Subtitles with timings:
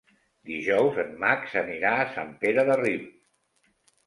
[0.51, 3.71] Dijous en Max anirà a Sant Pere de Ribes.